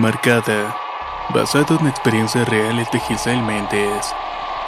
[0.00, 0.74] Marcada,
[1.34, 4.06] basado en experiencias reales de Giselle Méndez,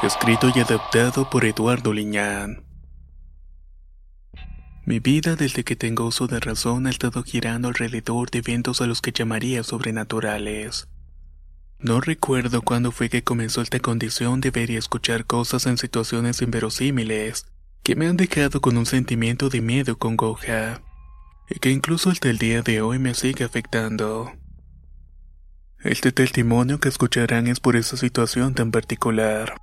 [0.03, 2.67] escrito y adaptado por Eduardo Liñán.
[4.85, 8.87] Mi vida desde que tengo uso de razón ha estado girando alrededor de eventos a
[8.87, 10.89] los que llamaría sobrenaturales.
[11.79, 16.43] No recuerdo cuándo fue que comenzó esta condición de ver y escuchar cosas en situaciones
[16.43, 17.47] inverosímiles
[17.83, 20.83] que me han dejado con un sentimiento de miedo con congoja,
[21.49, 24.31] y que incluso hasta el día de hoy me sigue afectando.
[25.85, 29.55] Este testimonio que escucharán es por esa situación tan particular.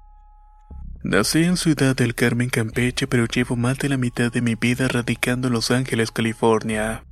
[1.01, 4.89] Nací en Ciudad del Carmen, Campeche, pero llevo más de la mitad de mi vida
[4.89, 7.05] radicando en Los Ángeles, California.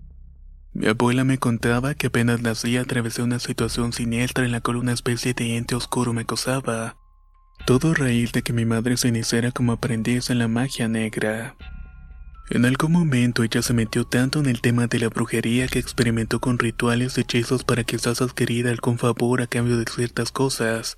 [0.74, 4.92] Mi abuela me contaba que apenas nací atravesé una situación siniestra en la cual una
[4.92, 6.98] especie de ente oscuro me acosaba.
[7.66, 11.56] Todo a raíz de que mi madre se iniciara como aprendiz en la magia negra.
[12.50, 16.40] En algún momento ella se metió tanto en el tema de la brujería que experimentó
[16.40, 20.95] con rituales y hechizos para quizás adquirir algún favor a cambio de ciertas cosas.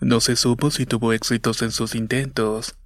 [0.00, 2.76] No se supo si tuvo éxitos en sus intentos,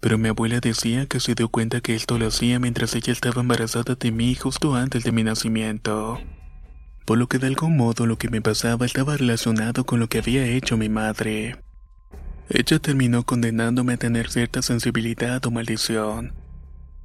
[0.00, 3.40] pero mi abuela decía que se dio cuenta que esto lo hacía mientras ella estaba
[3.40, 6.18] embarazada de mí justo antes de mi nacimiento.
[7.06, 10.18] Por lo que de algún modo lo que me pasaba estaba relacionado con lo que
[10.18, 11.56] había hecho mi madre.
[12.50, 16.39] Ella terminó condenándome a tener cierta sensibilidad o maldición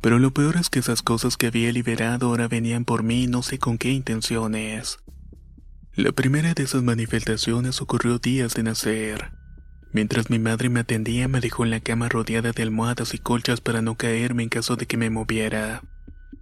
[0.05, 3.41] pero lo peor es que esas cosas que había liberado ahora venían por mí no
[3.41, 4.99] sé con qué intenciones.
[5.95, 9.31] La primera de esas manifestaciones ocurrió días de nacer.
[9.93, 13.61] Mientras mi madre me atendía me dejó en la cama rodeada de almohadas y colchas
[13.61, 15.81] para no caerme en caso de que me moviera.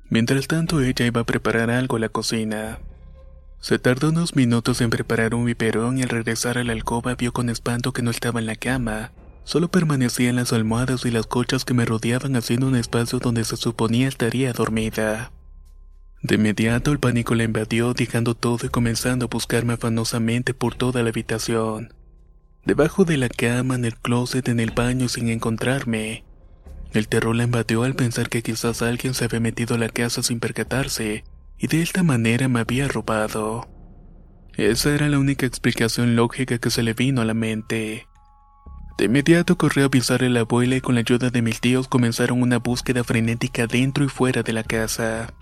[0.10, 2.80] Mientras tanto ella iba a preparar algo a la cocina.
[3.62, 7.32] Se tardó unos minutos en preparar un biberón y al regresar a la alcoba vio
[7.32, 11.28] con espanto que no estaba en la cama, Solo permanecía en las almohadas y las
[11.28, 15.32] colchas que me rodeaban haciendo un espacio donde se suponía estaría dormida.
[16.22, 21.04] De inmediato el pánico la invadió, dejando todo y comenzando a buscarme afanosamente por toda
[21.04, 21.94] la habitación.
[22.66, 26.24] Debajo de la cama, en el closet, en el baño, sin encontrarme.
[26.94, 30.24] El terror la invadió al pensar que quizás alguien se había metido a la casa
[30.24, 31.26] sin percatarse,
[31.58, 33.68] y de esta manera me había robado.
[34.56, 38.08] Esa era la única explicación lógica que se le vino a la mente.
[38.98, 41.88] De inmediato corrió a avisarle a la abuela y con la ayuda de mis tíos
[41.88, 45.34] comenzaron una búsqueda frenética dentro y fuera de la casa.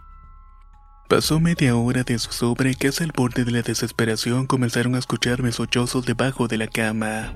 [1.09, 5.51] Pasó media hora de zozobra y casi al borde de la desesperación comenzaron a escucharme
[5.51, 7.33] sollozos debajo de la cama.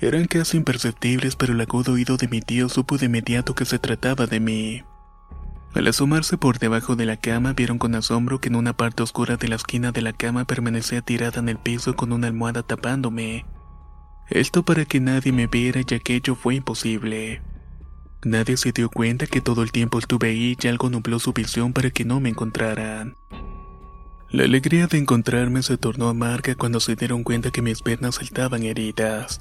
[0.00, 3.80] Eran casi imperceptibles, pero el agudo oído de mi tío supo de inmediato que se
[3.80, 4.84] trataba de mí.
[5.74, 9.36] Al asomarse por debajo de la cama, vieron con asombro que en una parte oscura
[9.36, 13.44] de la esquina de la cama permanecía tirada en el piso con una almohada tapándome,
[14.30, 17.42] esto para que nadie me viera ya que ello fue imposible.
[18.24, 21.72] Nadie se dio cuenta que todo el tiempo estuve ahí y algo nubló su visión
[21.72, 23.14] para que no me encontraran.
[24.30, 28.62] La alegría de encontrarme se tornó amarga cuando se dieron cuenta que mis piernas estaban
[28.64, 29.40] heridas.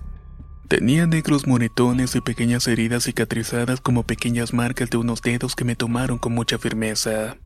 [0.70, 5.76] Tenía negros moretones y pequeñas heridas cicatrizadas como pequeñas marcas de unos dedos que me
[5.76, 7.38] tomaron con mucha firmeza.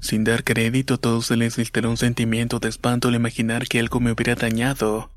[0.00, 3.78] Sin dar crédito, a todos se les instaló un sentimiento de espanto al imaginar que
[3.78, 5.10] algo me hubiera dañado,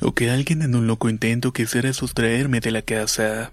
[0.00, 3.52] o que alguien en un loco intento quisiera sustraerme de la casa.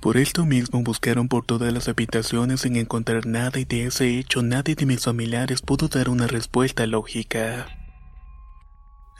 [0.00, 4.42] Por esto mismo buscaron por todas las habitaciones sin encontrar nada y de ese hecho
[4.42, 7.66] nadie de mis familiares pudo dar una respuesta lógica.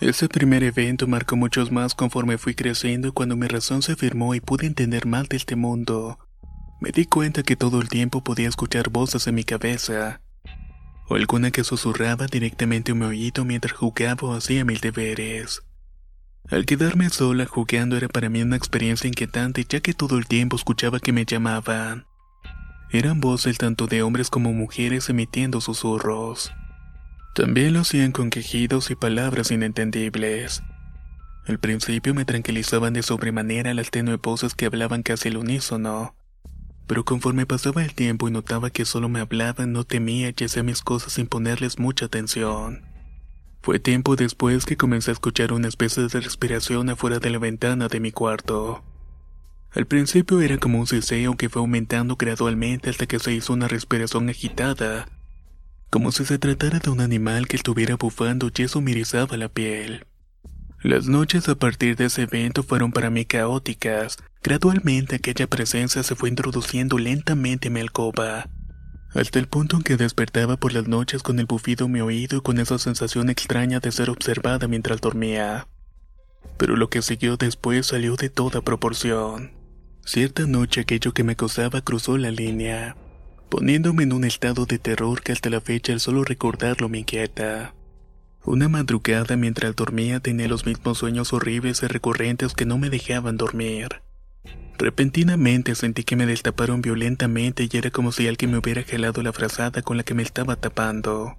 [0.00, 4.34] Ese primer evento marcó muchos más conforme fui creciendo y cuando mi razón se firmó
[4.34, 6.18] y pude entender más de este mundo,
[6.80, 10.22] me di cuenta que todo el tiempo podía escuchar voces en mi cabeza,
[11.06, 15.62] o alguna que susurraba directamente en mi oído mientras jugaba o hacía mis deberes.
[16.48, 20.56] Al quedarme sola jugando era para mí una experiencia inquietante ya que todo el tiempo
[20.56, 22.06] escuchaba que me llamaban.
[22.90, 26.52] Eran voces tanto de hombres como mujeres emitiendo susurros.
[27.36, 30.62] También lo hacían con quejidos y palabras inentendibles.
[31.46, 36.16] Al principio me tranquilizaban de sobremanera las tenue voces que hablaban casi al unísono,
[36.88, 40.64] pero conforme pasaba el tiempo y notaba que solo me hablaban, no temía y hacía
[40.64, 42.89] mis cosas sin ponerles mucha atención.
[43.62, 47.88] Fue tiempo después que comencé a escuchar una especie de respiración afuera de la ventana
[47.88, 48.82] de mi cuarto.
[49.72, 53.68] Al principio era como un ceseo que fue aumentando gradualmente hasta que se hizo una
[53.68, 55.06] respiración agitada,
[55.90, 59.48] como si se tratara de un animal que estuviera bufando y eso me erizaba la
[59.48, 60.06] piel.
[60.82, 64.16] Las noches a partir de ese evento fueron para mí caóticas.
[64.42, 68.48] Gradualmente aquella presencia se fue introduciendo lentamente en mi alcoba,
[69.14, 72.40] hasta el punto en que despertaba por las noches con el bufido mi oído y
[72.42, 75.66] con esa sensación extraña de ser observada mientras dormía.
[76.56, 79.52] Pero lo que siguió después salió de toda proporción.
[80.04, 82.96] Cierta noche aquello que me acosaba cruzó la línea,
[83.48, 87.74] poniéndome en un estado de terror que hasta la fecha el solo recordarlo me inquieta.
[88.44, 93.36] Una madrugada mientras dormía tenía los mismos sueños horribles y recurrentes que no me dejaban
[93.36, 94.00] dormir.
[94.80, 99.34] Repentinamente sentí que me destaparon violentamente y era como si alguien me hubiera gelado la
[99.34, 101.36] frazada con la que me estaba tapando.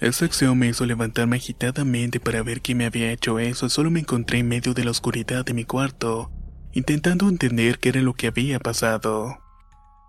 [0.00, 3.92] Esa acción me hizo levantarme agitadamente para ver quién me había hecho eso y solo
[3.92, 6.32] me encontré en medio de la oscuridad de mi cuarto,
[6.72, 9.38] intentando entender qué era lo que había pasado.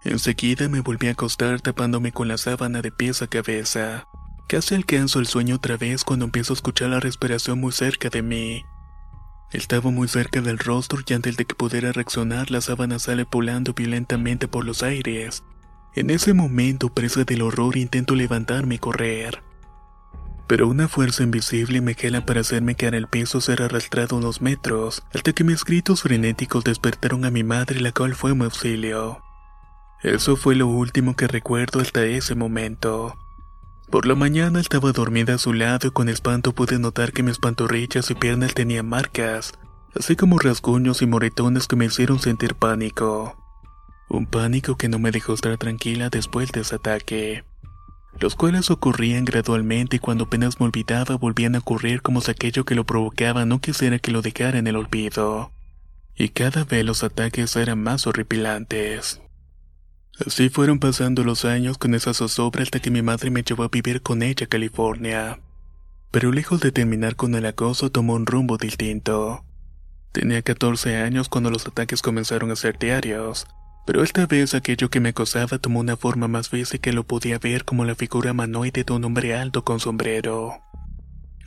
[0.03, 4.05] Enseguida me volví a acostar tapándome con la sábana de pies a cabeza.
[4.47, 8.23] Casi alcanzo el sueño otra vez cuando empiezo a escuchar la respiración muy cerca de
[8.23, 8.63] mí.
[9.51, 13.73] Estaba muy cerca del rostro y antes de que pudiera reaccionar la sábana sale volando
[13.73, 15.43] violentamente por los aires.
[15.95, 19.41] En ese momento, presa del horror, intento levantarme y correr.
[20.47, 25.03] Pero una fuerza invisible me jala para hacerme caer al piso ser arrastrado unos metros,
[25.13, 29.19] hasta que mis gritos frenéticos despertaron a mi madre, la cual fue mi auxilio.
[30.03, 33.17] Eso fue lo último que recuerdo hasta ese momento.
[33.89, 37.39] Por la mañana estaba dormida a su lado y con espanto pude notar que mis
[37.39, 39.53] pantorrillas y piernas tenían marcas,
[39.95, 43.35] así como rasguños y moretones que me hicieron sentir pánico.
[44.07, 47.43] Un pánico que no me dejó estar tranquila después de ese ataque.
[48.19, 52.65] Los cuales ocurrían gradualmente y cuando apenas me olvidaba volvían a ocurrir como si aquello
[52.65, 55.51] que lo provocaba no quisiera que lo dejara en el olvido.
[56.15, 59.19] Y cada vez los ataques eran más horripilantes.
[60.25, 63.69] Así fueron pasando los años con esa zozobra hasta que mi madre me llevó a
[63.69, 65.39] vivir con ella a California.
[66.11, 69.45] Pero lejos de terminar con el acoso tomó un rumbo distinto.
[70.11, 73.47] Tenía 14 años cuando los ataques comenzaron a ser diarios,
[73.85, 77.39] pero esta vez aquello que me acosaba tomó una forma más física y lo podía
[77.39, 80.61] ver como la figura humanoide de un hombre alto con sombrero.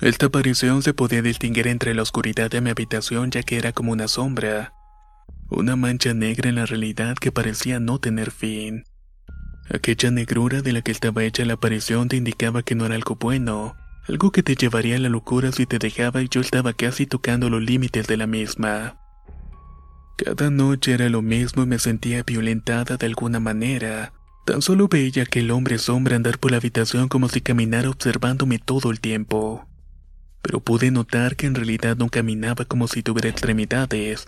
[0.00, 3.92] Esta aparición se podía distinguir entre la oscuridad de mi habitación ya que era como
[3.92, 4.74] una sombra,
[5.54, 8.84] una mancha negra en la realidad que parecía no tener fin.
[9.70, 13.16] Aquella negrura de la que estaba hecha la aparición te indicaba que no era algo
[13.16, 13.76] bueno,
[14.08, 17.48] algo que te llevaría a la locura si te dejaba y yo estaba casi tocando
[17.48, 18.98] los límites de la misma.
[20.16, 24.12] Cada noche era lo mismo y me sentía violentada de alguna manera.
[24.44, 28.58] Tan solo veía que el hombre sombra andar por la habitación como si caminara observándome
[28.58, 29.66] todo el tiempo.
[30.42, 34.26] Pero pude notar que en realidad no caminaba como si tuviera extremidades,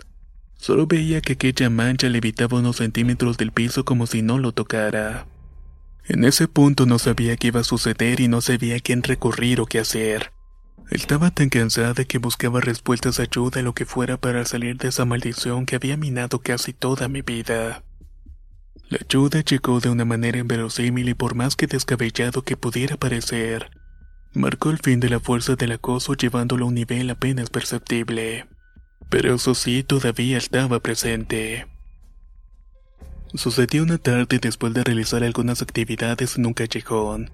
[0.57, 5.27] Solo veía que aquella mancha levitaba unos centímetros del piso como si no lo tocara.
[6.07, 9.59] En ese punto no sabía qué iba a suceder y no sabía a quién recurrir
[9.59, 10.31] o qué hacer.
[10.91, 15.65] Estaba tan cansada que buscaba respuestas, ayuda, lo que fuera para salir de esa maldición
[15.65, 17.83] que había minado casi toda mi vida.
[18.89, 23.71] La ayuda llegó de una manera inverosímil y por más que descabellado que pudiera parecer,
[24.33, 28.45] marcó el fin de la fuerza del acoso llevándolo a un nivel apenas perceptible
[29.15, 31.67] pero eso sí todavía estaba presente.
[33.33, 37.31] Sucedió una tarde después de realizar algunas actividades en un callejón.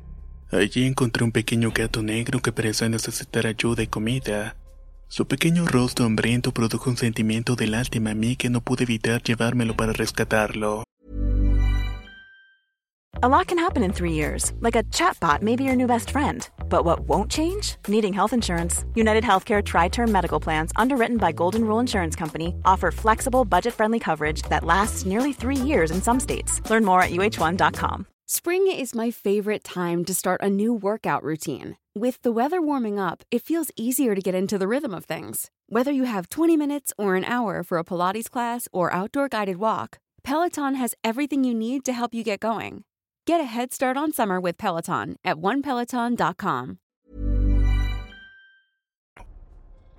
[0.52, 4.56] Allí encontré un pequeño gato negro que parecía necesitar ayuda y comida.
[5.08, 9.24] Su pequeño rostro hambriento produjo un sentimiento de lástima a mí que no pude evitar
[9.24, 10.84] llevármelo para rescatarlo.
[13.24, 16.10] A lot can happen in three years, like a chatbot may be your new best
[16.10, 16.50] friend.
[16.70, 17.76] But what won't change?
[17.88, 18.84] Needing health insurance.
[18.96, 23.76] United Healthcare Tri Term Medical Plans, underwritten by Golden Rule Insurance Company, offer flexible, budget
[23.76, 26.68] friendly coverage that lasts nearly three years in some states.
[26.68, 28.08] Learn more at uh1.com.
[28.26, 31.78] Spring is my favorite time to start a new workout routine.
[31.94, 35.52] With the weather warming up, it feels easier to get into the rhythm of things.
[35.68, 39.58] Whether you have 20 minutes or an hour for a Pilates class or outdoor guided
[39.58, 42.84] walk, Peloton has everything you need to help you get going.
[43.28, 46.78] Get a head start on summer with Peloton at onepeloton.com.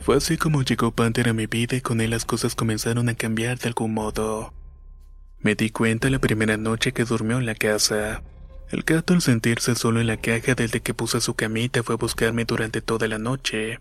[0.01, 3.15] Fue así como llegó Panther a mi vida y con él las cosas comenzaron a
[3.15, 4.53] cambiar de algún modo.
[5.39, 8.23] Me di cuenta la primera noche que durmió en la casa.
[8.73, 11.99] El gato al sentirse solo en la caja desde que puse su camita fue a
[11.99, 13.79] buscarme durante toda la noche.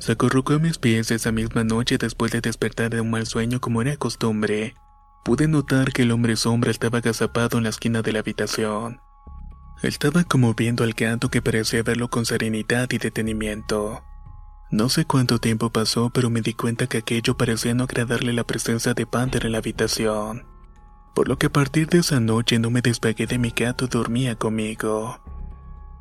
[0.00, 3.60] Se acurrucó a mis pies esa misma noche después de despertar de un mal sueño
[3.60, 4.74] como era costumbre.
[5.28, 9.02] Pude notar que el hombre sombra estaba agazapado en la esquina de la habitación.
[9.82, 14.02] Estaba como viendo al gato que parecía verlo con serenidad y detenimiento.
[14.70, 18.44] No sé cuánto tiempo pasó, pero me di cuenta que aquello parecía no agradarle la
[18.44, 20.46] presencia de Panther en la habitación.
[21.14, 23.88] Por lo que a partir de esa noche no me despegué de mi gato y
[23.88, 25.20] dormía conmigo.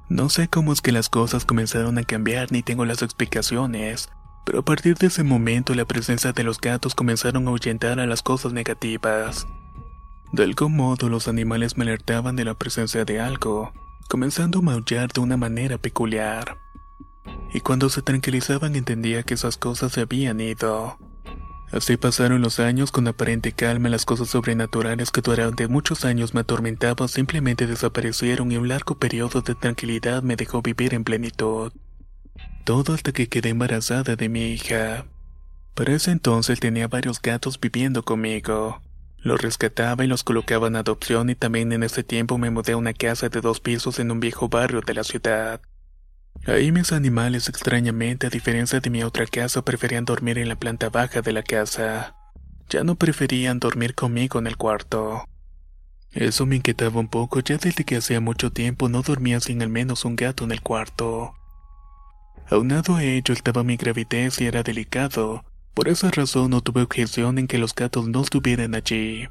[0.07, 4.07] No sé cómo es que las cosas comenzaron a cambiar ni tengo las explicaciones,
[4.47, 8.05] pero a partir de ese momento la presencia de los gatos comenzaron a ahuyentar a
[8.05, 9.45] las cosas negativas.
[10.31, 13.73] De algún modo los animales me alertaban de la presencia de algo,
[14.07, 16.59] comenzando a maullar de una manera peculiar.
[17.53, 20.97] Y cuando se tranquilizaban entendía que esas cosas se habían ido.
[21.73, 26.39] Así pasaron los años con aparente calma las cosas sobrenaturales que durante muchos años me
[26.39, 31.73] atormentaban simplemente desaparecieron y un largo periodo de tranquilidad me dejó vivir en plenitud.
[32.67, 35.05] Todo hasta que quedé embarazada de mi hija.
[35.73, 38.81] Para ese entonces tenía varios gatos viviendo conmigo.
[39.19, 42.77] Los rescataba y los colocaba en adopción y también en ese tiempo me mudé a
[42.77, 45.61] una casa de dos pisos en un viejo barrio de la ciudad.
[46.45, 50.89] Ahí mis animales extrañamente, a diferencia de mi otra casa, preferían dormir en la planta
[50.89, 52.17] baja de la casa.
[52.67, 55.23] Ya no preferían dormir conmigo en el cuarto.
[56.11, 59.69] Eso me inquietaba un poco ya desde que hacía mucho tiempo no dormía sin al
[59.69, 61.33] menos un gato en el cuarto.
[62.49, 67.37] Aunado a ello estaba mi gravidez y era delicado, por esa razón no tuve objeción
[67.37, 69.27] en que los gatos no estuvieran allí.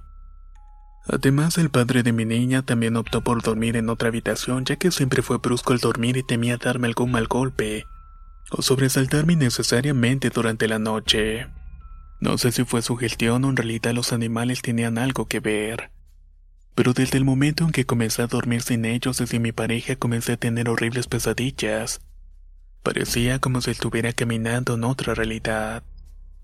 [1.09, 4.91] Además, el padre de mi niña también optó por dormir en otra habitación ya que
[4.91, 7.87] siempre fue brusco al dormir y temía darme algún mal golpe
[8.51, 11.47] o sobresaltarme innecesariamente durante la noche.
[12.21, 15.91] No sé si fue su gestión o en realidad los animales tenían algo que ver.
[16.75, 19.97] Pero desde el momento en que comencé a dormir sin ellos y sin mi pareja
[19.97, 22.01] comencé a tener horribles pesadillas.
[22.87, 25.83] Parecía como si estuviera caminando en otra realidad.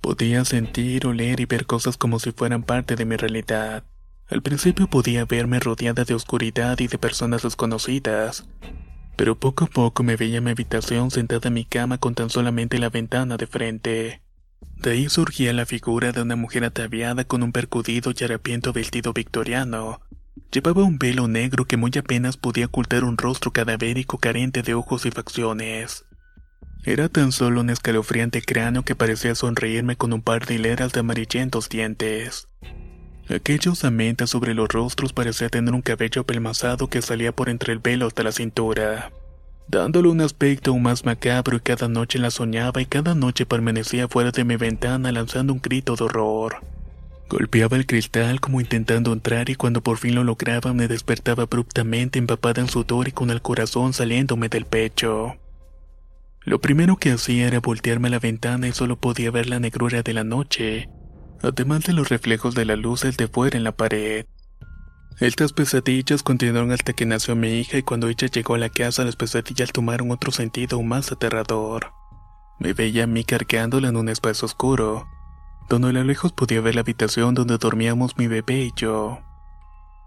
[0.00, 3.84] Podía sentir, oler y ver cosas como si fueran parte de mi realidad.
[4.28, 8.44] Al principio podía verme rodeada de oscuridad y de personas desconocidas,
[9.14, 12.28] pero poco a poco me veía en mi habitación sentada en mi cama con tan
[12.28, 14.22] solamente la ventana de frente.
[14.78, 19.12] De ahí surgía la figura de una mujer ataviada con un percudido y harapiento vestido
[19.12, 20.00] victoriano.
[20.50, 25.06] Llevaba un velo negro que muy apenas podía ocultar un rostro cadavérico carente de ojos
[25.06, 26.04] y facciones.
[26.84, 31.00] Era tan solo un escalofriante cráneo que parecía sonreírme con un par de hileras de
[31.00, 32.48] amarillentos dientes.
[33.28, 37.78] Aquellos amentas sobre los rostros parecía tener un cabello apelmazado que salía por entre el
[37.78, 39.12] velo hasta la cintura,
[39.68, 44.08] dándole un aspecto aún más macabro y cada noche la soñaba y cada noche permanecía
[44.08, 46.64] fuera de mi ventana lanzando un grito de horror.
[47.28, 52.18] Golpeaba el cristal como intentando entrar y cuando por fin lo lograba me despertaba abruptamente
[52.18, 55.36] empapada en sudor y con el corazón saliéndome del pecho.
[56.44, 60.02] Lo primero que hacía era voltearme a la ventana y solo podía ver la negrura
[60.02, 60.88] de la noche,
[61.40, 64.26] además de los reflejos de la luz de fuera en la pared.
[65.20, 69.04] Estas pesadillas continuaron hasta que nació mi hija y cuando ella llegó a la casa
[69.04, 71.92] las pesadillas tomaron otro sentido más aterrador.
[72.58, 75.06] Me veía a mí cargándola en un espacio oscuro,
[75.68, 79.20] donde a lo lejos podía ver la habitación donde dormíamos mi bebé y yo.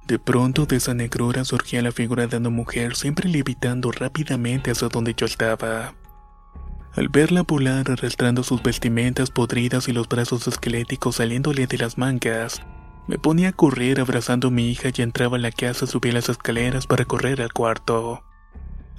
[0.06, 4.90] De pronto de esa negrura surgía la figura de una mujer siempre levitando rápidamente hacia
[4.90, 5.94] donde yo estaba.
[6.96, 12.62] Al verla volar arrastrando sus vestimentas podridas y los brazos esqueléticos saliéndole de las mangas,
[13.08, 16.30] me ponía a correr abrazando a mi hija y entraba a la casa, subía las
[16.30, 18.24] escaleras para correr al cuarto.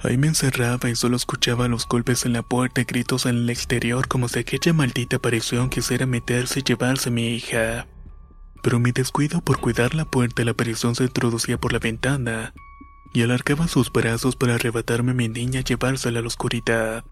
[0.03, 3.51] Ahí me encerraba y solo escuchaba los golpes en la puerta y gritos en el
[3.51, 7.87] exterior como si aquella maldita aparición quisiera meterse y llevarse a mi hija.
[8.63, 12.53] Pero mi descuido por cuidar la puerta, la aparición se introducía por la ventana
[13.15, 17.03] y alargaba sus brazos para arrebatarme a mi niña y llevársela a la oscuridad.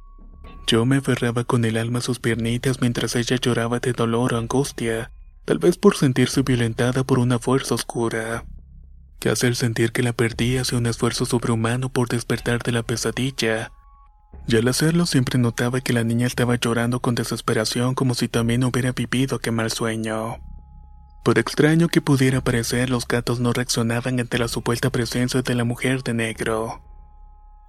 [0.66, 4.38] Yo me aferraba con el alma a sus piernitas mientras ella lloraba de dolor o
[4.38, 5.11] angustia,
[5.44, 8.44] tal vez por sentirse violentada por una fuerza oscura,
[9.30, 13.73] hace el sentir que la perdía hace un esfuerzo sobrehumano por despertar de la pesadilla.
[14.47, 18.64] Y al hacerlo siempre notaba que la niña estaba llorando con desesperación como si también
[18.64, 20.37] hubiera vivido aquel mal sueño.
[21.25, 25.64] Por extraño que pudiera parecer, los gatos no reaccionaban ante la supuesta presencia de la
[25.64, 26.83] mujer de negro.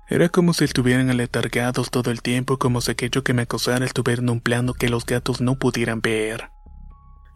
[0.08, 4.22] Era como si estuvieran aletargados todo el tiempo, como si aquello que me acosara estuviera
[4.22, 6.50] en un plano que los gatos no pudieran ver.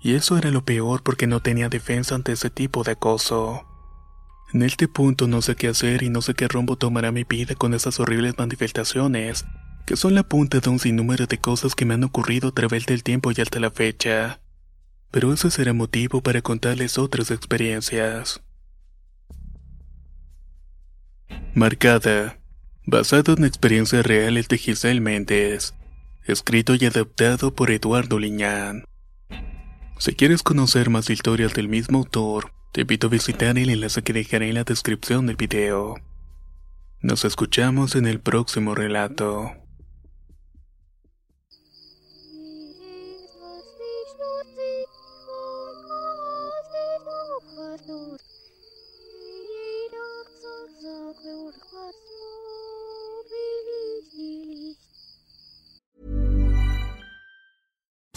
[0.01, 3.65] Y eso era lo peor porque no tenía defensa ante ese tipo de acoso.
[4.53, 7.55] En este punto no sé qué hacer y no sé qué rumbo tomará mi vida
[7.55, 9.45] con esas horribles manifestaciones,
[9.85, 12.85] que son la punta de un sinnúmero de cosas que me han ocurrido a través
[12.85, 14.41] del tiempo y hasta la fecha.
[15.11, 18.41] pero ese será motivo para contarles otras experiencias.
[21.55, 22.38] Marcada,
[22.85, 25.73] basado en experiencias reales de Giselle Méndez,
[26.25, 28.85] escrito y adaptado por Eduardo Liñán.
[29.97, 34.13] Si quieres conocer más historias del mismo autor, te invito a visitar el enlace que
[34.13, 35.95] dejaré en la descripción del video.
[37.01, 39.51] Nos escuchamos en el próximo relato.